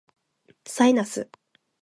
[0.67, 1.29] サイナス